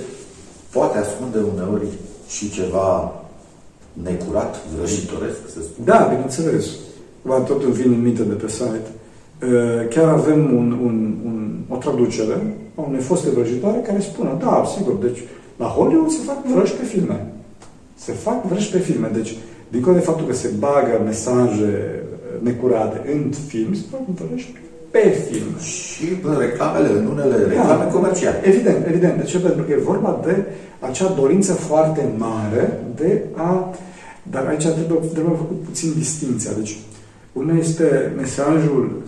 [0.73, 1.89] poate ascunde uneori
[2.29, 2.89] și ceva
[4.03, 5.85] necurat, vrăjitoresc, să spun?
[5.85, 6.67] Da, bineînțeles.
[7.23, 8.91] Va tot îmi vin în minte de pe site.
[9.91, 12.37] Chiar avem un, un, un, o traducere
[12.75, 15.19] a unei foste vrăjitoare care spune, da, sigur, deci
[15.57, 17.27] la Hollywood se fac vrăji pe filme.
[17.95, 19.11] Se fac vrăji pe filme.
[19.13, 19.37] Deci,
[19.69, 22.03] dincolo de faptul că se bagă mesaje
[22.43, 24.55] necurate în film, se fac vrăji
[24.91, 25.59] pe film.
[25.59, 28.41] Și în reclamele, în unele reclame da, comerciale.
[28.45, 29.17] Evident, evident.
[29.17, 29.39] De ce?
[29.39, 30.45] Pentru că e vorba de
[30.81, 33.75] acea dorință foarte mare de a...
[34.31, 36.51] Dar aici trebuie, trebuie făcut puțin distinția.
[36.57, 36.79] Deci,
[37.33, 39.03] unul este mesajul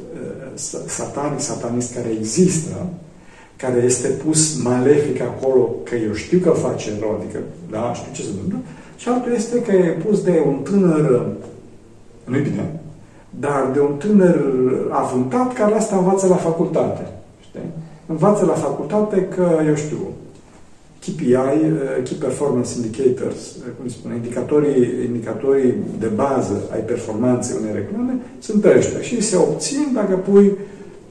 [0.74, 2.86] uh, satanic, satanist care există,
[3.56, 7.38] care este pus malefic acolo, că eu știu că face rău, adică,
[7.70, 8.58] da, știu ce se întâmplă,
[8.96, 11.26] și altul este că e pus de un tânăr,
[12.24, 12.80] nu-i bine,
[13.30, 14.44] dar de un tânăr
[14.90, 17.06] avântat care asta învață la facultate.
[17.40, 17.70] Știi?
[18.06, 19.98] Învață la facultate că, eu știu,
[21.08, 27.72] KPI, uh, Key Performance Indicators, uh, cum spune, indicatorii, indicatorii de bază ai performanței unei
[27.74, 30.56] reclame sunt ăștia și se obțin dacă pui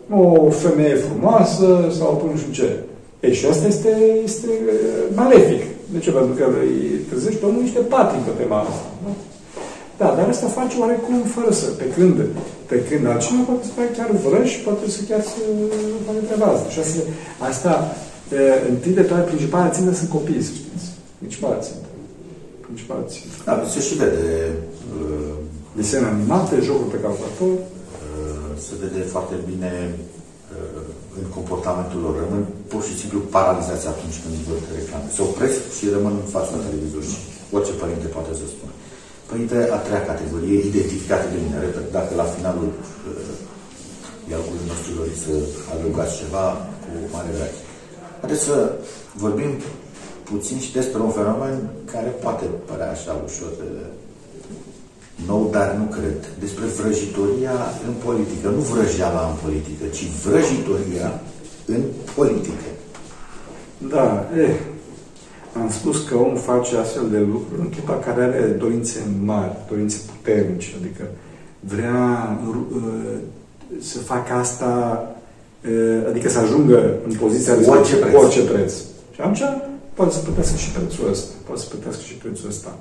[0.09, 2.69] o femeie frumoasă sau pui nu știu ce.
[3.19, 3.91] Ei, și asta este,
[4.23, 5.61] este uh, malefic.
[5.93, 6.11] De ce?
[6.11, 6.79] Pentru că îi
[7.09, 8.87] trezești pe omul niște patii pe tema asta.
[9.03, 9.11] Da?
[10.01, 12.15] da, dar asta face oarecum fără să, pe când,
[12.69, 15.39] pe când altcineva poate să facă chiar vrăși, poate să chiar să
[16.05, 16.69] facă treaba asta.
[16.73, 16.99] Și asta,
[17.49, 17.71] asta
[18.69, 20.87] întâi de toate, principala țintă sunt copiii, să știți.
[21.19, 21.87] Principala țintă.
[22.65, 23.35] Principala țintă.
[23.45, 24.51] Da, se și vede.
[24.95, 25.35] Uh,
[25.79, 27.53] Desene animate, jocuri pe calculator.
[27.53, 30.83] Uh, se vede foarte bine uh,
[31.19, 32.13] în comportamentul lor.
[32.23, 35.07] Rămân pur și simplu paralizați atunci când văd reclame.
[35.15, 37.21] Se opresc și rămân în fața televizorului.
[37.55, 38.73] Orice părinte poate să spună.
[39.29, 41.57] Părinte, a treia categorie, identificată de mine.
[41.65, 43.33] Repet, dacă la finalul uh,
[44.27, 45.33] dialogului nostru doriți să
[45.73, 46.45] adăugați ceva,
[46.83, 47.53] cu mare drag.
[48.19, 48.71] Haideți să
[49.15, 49.49] vorbim
[50.23, 53.69] puțin și despre un fenomen care poate părea așa ușor de
[55.25, 56.31] nou, dar nu cred.
[56.39, 57.55] Despre vrăjitoria
[57.87, 58.49] în politică.
[58.49, 61.21] Nu vrăjeala în politică, ci vrăjitoria
[61.65, 61.81] în
[62.15, 62.67] politică.
[63.77, 64.55] Da, e,
[65.61, 69.97] am spus că omul face astfel de lucruri în clipa care are dorințe mari, dorințe
[70.05, 71.03] puternice, adică
[71.59, 73.17] vrea uh,
[73.79, 75.01] să facă asta
[76.09, 78.13] adică să ajungă în poziția de orice preț.
[78.13, 78.73] Cu orice preț.
[79.13, 79.41] Și atunci
[79.93, 81.31] poate să plătească și prețul ăsta.
[81.45, 82.77] Poate să plătească și prețul ăsta.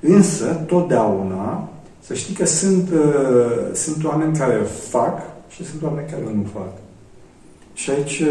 [0.00, 1.68] Însă, totdeauna,
[2.00, 4.54] să știi că sunt, uh, sunt oameni care
[4.88, 5.18] fac
[5.48, 6.72] și sunt oameni care nu fac.
[7.74, 8.22] Și aici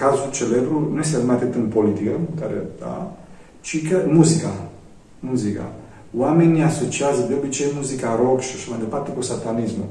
[0.00, 3.12] cazul celebru nu este numai atât în politică, care, da,
[3.60, 4.52] ci că muzica.
[5.20, 5.72] Muzica.
[6.16, 9.86] Oamenii asociază de obicei muzica rock și așa mai departe cu satanismul.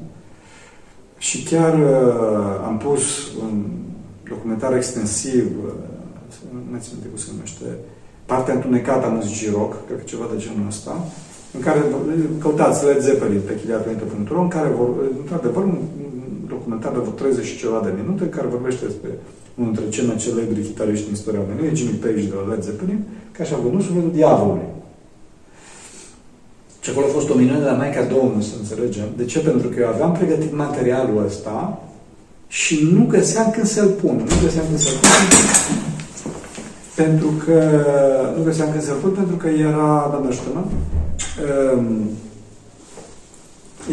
[1.17, 3.03] Și chiar uh, am pus
[3.43, 3.63] un
[4.29, 5.71] documentar extensiv, uh,
[6.53, 7.65] nu mai țin cum se numește,
[8.25, 10.93] partea întunecată a muzicii rock, cred că ceva de genul ăsta,
[11.55, 11.79] în care
[12.39, 14.89] căutați Led Zeppelin pe chiliatunite.ro, în care, vor,
[15.21, 15.77] într-adevăr, un
[16.47, 19.09] documentar de vreo 30 și ceva de minute, care vorbește despre
[19.55, 22.99] unul dintre cei mai celebri chitariști din istoria omenirii, Jimmy Page de la Led Zeppelin,
[23.31, 24.69] care și-a văzut sufletul diavolului.
[26.87, 29.07] Și acolo a fost o minune de la Maica Domnului, să înțelegem.
[29.17, 29.39] De ce?
[29.39, 31.81] Pentru că eu aveam pregătit materialul ăsta
[32.47, 34.15] și nu găseam când să-l pun.
[34.15, 35.25] Nu găseam când să-l pun.
[36.95, 37.59] Pentru că
[38.37, 40.67] nu găseam când să-l pun, pentru că era, doamna Ștămă,
[41.75, 42.09] um,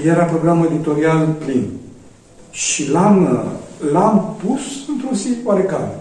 [0.06, 1.70] era programul editorial plin.
[2.50, 3.44] Și l-am,
[3.92, 5.98] l-am pus într-o zi oarecare.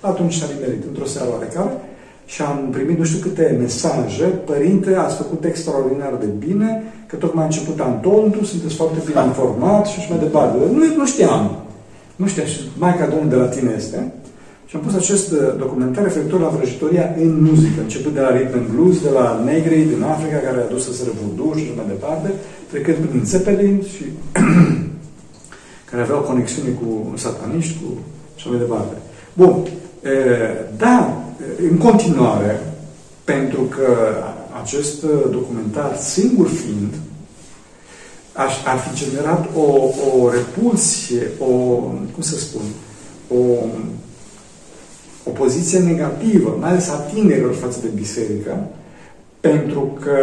[0.00, 1.80] Atunci s-a nimerit, într-o seară oarecare,
[2.26, 4.24] și am primit nu știu câte mesaje.
[4.24, 9.24] Părinte, ați făcut extraordinar de bine, că tocmai a început Antontu, sunteți foarte bine da.
[9.24, 10.56] informat și așa mai departe.
[10.72, 11.56] Nu, nu știam.
[12.16, 12.46] Nu știam.
[12.46, 14.12] Și Maica Domnului de la tine este.
[14.66, 18.58] Și am pus acest uh, documentar referitor la vrăjitoria în muzică, începând de la rhythm
[18.58, 21.72] and blues, de la negri din Africa, care a dus să se voodoo și așa
[21.76, 22.32] mai departe,
[22.70, 24.04] trecând prin Zeppelin și
[25.90, 27.88] care aveau conexiune cu sataniști, cu
[28.36, 28.94] și mai departe.
[29.32, 29.54] Bun.
[30.76, 31.24] Da,
[31.70, 32.60] în continuare,
[33.24, 34.14] pentru că
[34.62, 36.94] acest documentar, singur fiind,
[38.64, 39.62] ar fi generat o,
[40.20, 41.46] o repulsie, o,
[42.14, 42.62] cum să spun,
[43.28, 43.42] o,
[45.24, 48.66] o poziție negativă, mai ales a tinerilor față de biserică,
[49.40, 50.18] pentru că,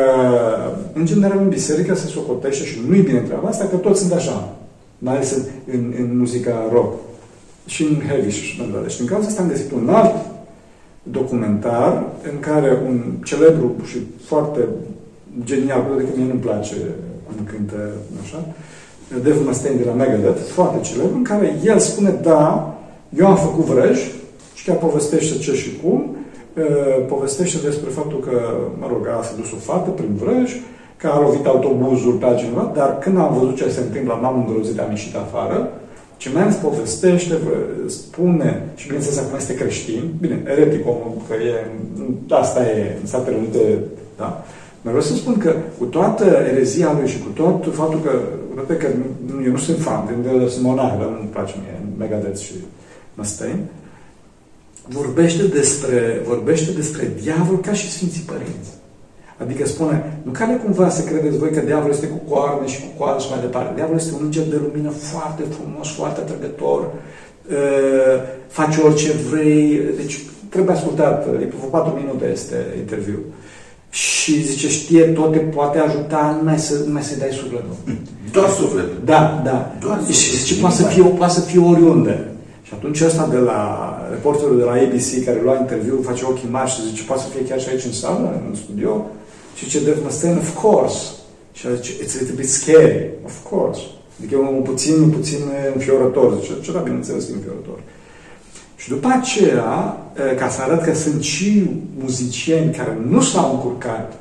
[0.93, 4.55] în general, în biserică se socotește și nu-i bine treaba asta, că toți sunt așa,
[4.97, 6.93] mai ales în, în, în muzica rock
[7.65, 8.89] și în heavy și în departe.
[8.89, 10.15] Și din cauza asta am găsit un alt
[11.03, 14.59] documentar în care un celebru și foarte
[15.43, 16.75] genial, pentru că mie nu-mi place
[17.25, 17.89] cum cântă
[18.23, 18.45] așa,
[19.23, 22.73] Dave Mustaine de la Megadeth, foarte celebru, în care el spune, da,
[23.17, 23.97] eu am făcut vrăj
[24.53, 26.15] și chiar povestește ce și cum,
[27.07, 28.41] povestește despre faptul că,
[28.79, 30.51] mă rog, a se dus o fată prin vrăj,
[30.97, 34.79] că a lovit autobuzul pe altcineva, dar când am văzut ce se întâmplă, m-am îngrozit,
[34.79, 35.71] am ieșit afară
[36.21, 37.35] ce mai ales povestește,
[37.87, 41.65] spune, și bineînțeles acum este creștin, bine, eretic omul, că e,
[42.29, 43.79] asta e în Statele Unite,
[44.17, 44.45] da?
[44.81, 48.11] Dar vreau să spun că cu toată erezia lui și cu tot faptul că,
[48.49, 48.87] cu toate că
[49.45, 52.53] eu nu sunt fan, de sunt monah, dar nu-mi place mie Megadeth și
[53.13, 53.69] Mustaine,
[54.87, 58.80] vorbește despre, vorbește despre diavol ca și Sfinții Părinți.
[59.41, 62.89] Adică spune, nu care cumva să credeți voi că diavolul este cu coarne și cu
[62.97, 63.71] coarne și mai departe.
[63.75, 66.81] Diavolul este un înger de lumină foarte frumos, foarte atrăgător,
[68.47, 73.19] face orice vrei, deci trebuie ascultat, e pe 4 minute este interviu.
[73.89, 77.75] Și zice, știe toate, poate ajuta numai să, numai să dai sufletul.
[78.31, 78.99] Doar sufletul.
[79.05, 79.71] Da, da.
[79.79, 82.31] Doar și zice, poate să, fie, poate să fie oriunde.
[82.63, 83.61] Și atunci ăsta de la
[84.09, 87.47] reporterul de la ABC care lua interviu, face ochii mari și zice, poate să fie
[87.47, 89.05] chiar și aici în sală, în studio,
[89.55, 91.11] și ce Dave Mustaine, of course.
[91.53, 93.81] Și zice, it's a little bit scary, of course.
[94.17, 95.39] Adică e un puțin, puțin
[95.73, 96.37] înfiorător.
[96.41, 97.79] Zice, ceva bineînțeles înfiorător.
[98.75, 99.97] Și după aceea,
[100.37, 104.13] ca să arăt că sunt și muzicieni care nu s-au încurcat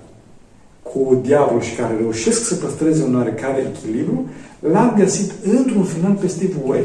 [0.82, 4.28] cu diavolul și care reușesc să păstreze un oarecare echilibru,
[4.72, 6.84] l-am găsit într-un final pe Steve Way.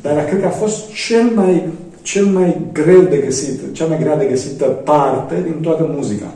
[0.00, 1.68] Dar cred că a fost cel mai,
[2.02, 6.34] cel mai greu de găsit, cea mai grea de găsită parte din toată muzica.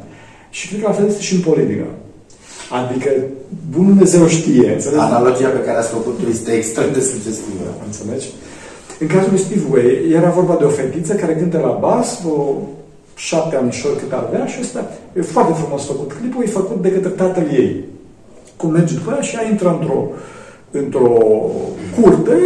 [0.57, 1.87] Și cred că la fel este și în politică.
[2.81, 3.11] Adică,
[3.73, 4.73] Bunul Dumnezeu știe.
[4.73, 5.01] Înțelegi?
[5.01, 7.67] Analogia pe care ați făcut-o este extrem de sugestivă.
[7.87, 8.29] Înțelegi?
[9.03, 9.89] În cazul lui Steve Way,
[10.19, 12.37] era vorba de o fetiță care cântă la bas, o
[13.15, 14.81] șapte anișori cât avea și ăsta
[15.19, 16.13] e foarte frumos făcut.
[16.13, 17.85] Clipul e făcut de către tatăl ei.
[18.57, 19.99] Cum merge după ea și ea intră într-o
[20.71, 21.13] într-o
[22.01, 22.39] curte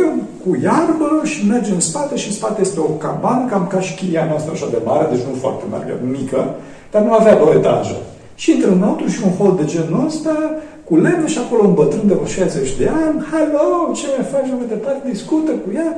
[0.45, 3.95] cu iarbă și merge în spate și în spate este o cabană, cam ca și
[3.95, 6.55] chilia noastră așa de mare, deci nu foarte mare, mică,
[6.91, 7.97] dar nu avea două etaje.
[8.35, 10.35] Și intră înăuntru și un hol de genul ăsta,
[10.85, 14.69] cu lemne și acolo un bătrân de 60 de ani, hello, ce mai faci mai
[14.69, 15.91] departe, discută cu ea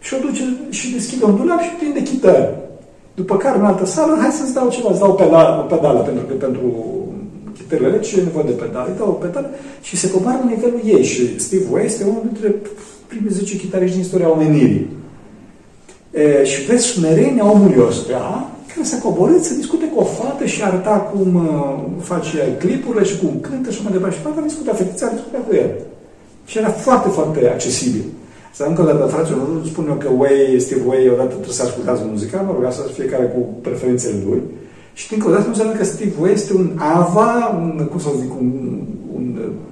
[0.00, 2.48] și o duce și deschide un dulap și prinde chitări.
[3.14, 5.98] După care în altă sală, hai să-ți dau ceva, îți dau o pedală, o pedală
[5.98, 6.66] pentru că pentru
[7.56, 9.50] chitările ce e nevoie de pedală, îi dau o pedală
[9.82, 11.04] și se coboară la nivelul ei.
[11.04, 12.54] Și Steve Way este unul dintre
[13.06, 14.88] primii 10 chitariști din istoria omenirii.
[16.10, 20.62] E, și vezi smerenia omului ăsta, care s-a coborât să discute cu o fată și
[20.62, 24.16] arăta cum uh, face clipurile și cum cântă și mai departe.
[24.16, 25.70] Și fata discuta, fetița discuta cu el.
[26.50, 28.04] Și era foarte, foarte accesibil.
[28.56, 31.62] Să încă o dată, fraților, nu spun eu că Way, Steve Way, odată trebuie să
[31.62, 34.42] ascultați muzica, mă rog, asta fiecare cu preferințele lui.
[34.92, 38.08] Și încă o dată nu înseamnă că Steve Way este un ava, un, cum să
[38.20, 38.50] zic, un,
[39.16, 39.24] un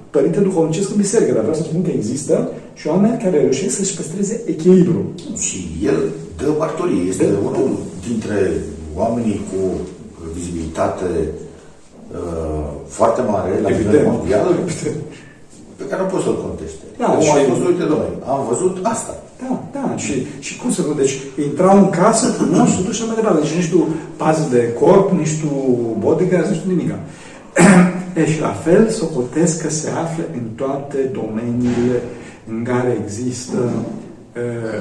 [0.09, 3.95] părinte duhovnicesc în biserică, dar vreau să spun că există și oameni care reușesc să-și
[3.95, 5.01] păstreze echilibru.
[5.39, 5.99] Și el
[6.37, 7.09] dă mărturie.
[7.09, 8.37] Este de unul dintre
[9.03, 9.59] oamenii cu
[10.35, 11.09] vizibilitate
[12.11, 14.45] uh, foarte mare la nivel mondial,
[15.79, 16.83] pe care nu poți să-l contește.
[16.97, 17.29] Da, Cum și...
[17.29, 19.13] a spus, uite, domnule, am văzut asta.
[19.41, 21.15] Da, da, și, și cum să Deci
[21.47, 23.41] intrau în casă frumos și duci mai departe.
[23.41, 25.49] Deci nici tu pază de corp, nici tu
[25.99, 26.89] bodyguard, nici tu nimic.
[28.33, 31.97] și la fel, socotesc că se află în toate domeniile
[32.51, 33.99] în care există uh,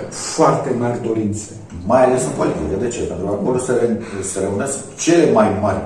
[0.09, 1.49] foarte mari dorințe.
[1.87, 2.75] Mai ales în politică.
[2.81, 3.01] De ce?
[3.01, 5.83] Pentru că acolo se, re, se reunesc cele mai mari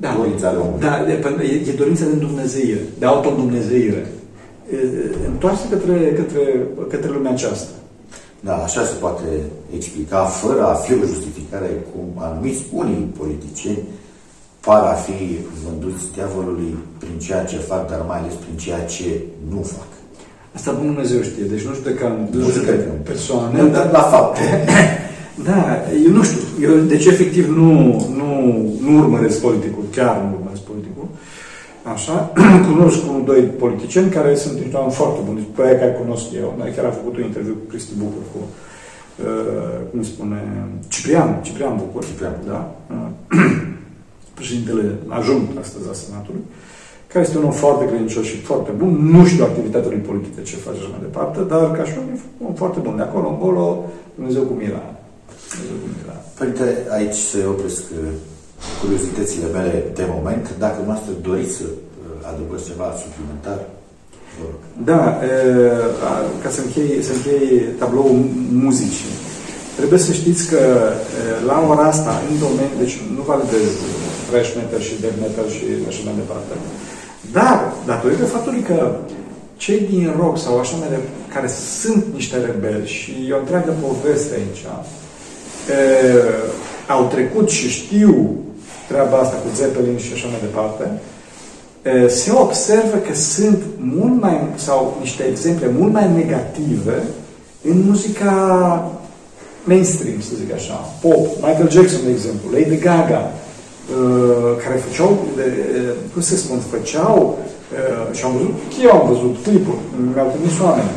[0.00, 0.80] da, dorințe ale omului.
[0.80, 1.10] Da,
[1.42, 4.06] e, e dorința de Dumnezeire, de autodumnezeire.
[5.26, 7.72] Întoarse către, către, către lumea aceasta.
[8.40, 9.24] Da, așa se poate
[9.76, 13.78] explica, fără a fi o justificare cum anumiți unii politicieni
[14.60, 19.22] par a fi vânduți diavolului prin ceea ce fac, dar mai ales prin ceea ce
[19.48, 19.86] nu fac.
[20.54, 23.62] Asta Bunul Dumnezeu știe, deci nu judecăm, nu judecăm persoane.
[23.62, 24.64] Nu, dar la fapte.
[25.48, 25.58] da,
[26.06, 27.70] eu nu știu, eu deci efectiv nu,
[28.20, 28.30] nu,
[28.84, 31.08] nu urmăresc politicul, chiar nu urmăresc politicul.
[31.94, 32.32] Așa,
[32.68, 36.54] cunosc cu doi politicieni care sunt niște oameni foarte buni, pe aia care cunosc eu.
[36.58, 40.40] Noi chiar am făcut un interviu cu Cristi Bucur, cu, uh, cum spune,
[40.88, 42.04] Ciprian, Ciprian Bucur.
[42.04, 42.74] Ciprian, da.
[42.90, 43.40] Uh,
[44.38, 46.44] președintele ajung astăzi a Senatului,
[47.14, 48.90] care este un om foarte credincios și foarte bun.
[49.14, 51.94] Nu știu activitatea lui politică ce face și mai departe, dar ca și
[52.48, 52.94] om foarte bun.
[53.00, 53.64] De acolo încolo,
[54.18, 54.84] Dumnezeu cu mila.
[55.52, 56.16] Dumnezeu cu mila.
[56.38, 57.98] Părinte, aici se opresc uh,
[58.80, 60.44] curiozitățile mele de moment.
[60.64, 63.60] Dacă noastră doriți să uh, adăugați ceva suplimentar,
[64.90, 65.86] da, uh,
[66.42, 67.44] ca să închei, să închei
[67.80, 68.18] tabloul
[68.64, 69.12] muzicii.
[69.78, 70.60] Trebuie să știți că
[71.50, 73.66] la ora asta, în domeniu, deci nu validez
[74.28, 76.54] thrash metal și death metal și așa mai departe.
[77.38, 78.96] Dar, datorită faptului că
[79.56, 81.48] cei din rock sau așa mai departe, care
[81.80, 85.74] sunt niște rebeli și e o întreagă poveste aici, e,
[86.92, 88.36] au trecut și știu
[88.88, 90.84] treaba asta cu Zeppelin și așa mai departe,
[91.82, 97.02] e, se observă că sunt mult mai, sau niște exemple mult mai negative
[97.70, 98.34] în muzica
[99.64, 103.43] mainstream, să zic așa, pop, Michael Jackson, de exemplu, Lady Gaga, uh,
[104.62, 109.34] care făceau, de, uh, cum se spun, făceau, uh, și am văzut, eu am văzut
[109.46, 109.78] clipul,
[110.14, 110.92] mi-au trimis oameni.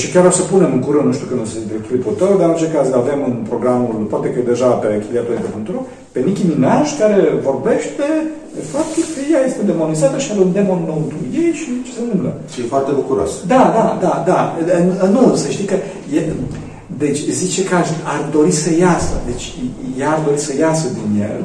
[0.00, 2.32] Și chiar o să punem în curând, nu știu când o să zic clipul tău,
[2.38, 5.80] dar în orice caz avem în programul, poate că deja pe chiliatul.ro,
[6.12, 8.06] pe Nicki Minaj, care vorbește
[8.56, 11.00] de faptul că ea este demonizată și are un demon nou
[11.40, 12.30] ei și ce se întâmplă.
[12.52, 13.32] Și e foarte bucuros.
[13.46, 14.40] Da, da, da, da.
[15.16, 15.76] Nu, să știi că
[16.18, 16.20] e,
[17.04, 17.74] deci zice că
[18.14, 19.14] ar dori să iasă.
[19.30, 19.46] Deci
[19.98, 21.40] ea ar dori să iasă din el,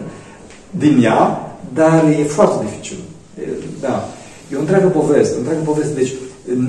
[0.70, 2.98] din ea, dar e foarte dificil.
[3.82, 4.10] Da.
[4.52, 5.94] E o întreagă poveste, o întreagă poveste.
[5.94, 6.14] Deci,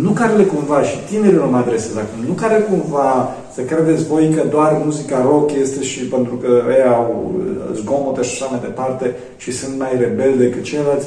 [0.01, 4.07] nu care le cumva, și tinerii nu mă adresez acum, nu care cumva să credeți
[4.07, 7.35] voi că doar muzica rock este și pentru că ei au
[7.75, 11.07] zgomote și așa mai departe și sunt mai rebeli decât ceilalți,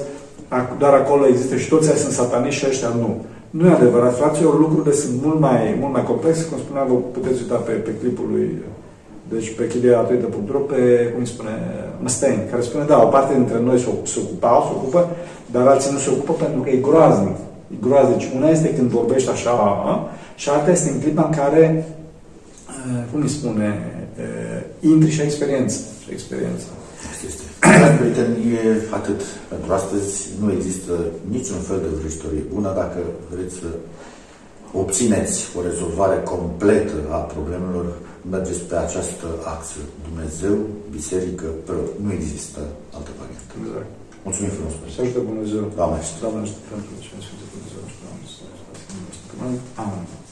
[0.78, 3.22] doar acolo există și toți sunt sataniști și ăștia nu.
[3.50, 7.42] Nu e adevărat, fraților, lucrurile sunt mult mai, mult mai complexe, cum spuneam, vă puteți
[7.42, 8.58] uita pe, pe clipul lui,
[9.34, 11.56] deci pe chilia.ro, pe, cum îi spune,
[12.02, 15.10] Mustang, care spune, da, o parte dintre noi se, se ocupau, se ocupă,
[15.52, 17.38] dar alții nu se ocupă pentru că e groaznic.
[17.74, 18.18] E groaznic.
[18.18, 21.86] Deci una este când vorbești așa, a, și alta este în clipa în care,
[23.12, 23.94] cum îi spune,
[24.80, 25.78] intri și experiență.
[26.04, 26.66] Și experiență.
[27.28, 27.44] Este.
[28.00, 28.62] Prieteni, e
[29.00, 30.30] atât pentru astăzi.
[30.42, 30.94] Nu există
[31.30, 32.72] niciun fel de vrăjitorie bună.
[32.76, 33.00] Dacă
[33.34, 33.70] vreți să
[34.74, 37.86] obțineți o rezolvare completă a problemelor,
[38.30, 39.80] mergeți pe această axă.
[40.08, 40.56] Dumnezeu,
[40.98, 41.92] biserică, preot.
[42.04, 42.60] Nu există
[42.96, 43.54] altă variantă.
[43.62, 43.92] Exact.
[44.26, 44.74] Mulțumim frumos.
[44.96, 45.64] Să ajută Dumnezeu.
[45.78, 46.20] Doamne ajută.
[46.24, 47.82] Doamne ajută pentru ce Sfântul Dumnezeu.
[49.84, 50.23] Amin.